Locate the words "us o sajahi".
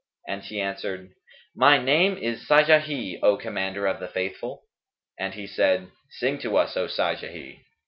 6.57-7.59